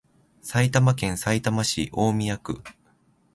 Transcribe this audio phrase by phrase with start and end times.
[0.41, 2.63] 埼玉県さいたま市大宮区